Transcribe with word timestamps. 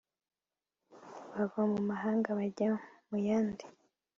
bava 1.33 1.61
mu 1.71 1.79
mahanga 1.89 2.29
bajya 2.39 2.69
mu 3.07 3.17
yandi 3.27 3.65